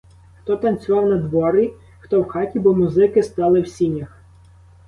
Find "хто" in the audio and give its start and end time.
0.41-0.57, 1.99-2.21